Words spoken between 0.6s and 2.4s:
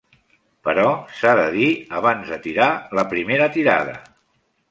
Però s'ha de dir abans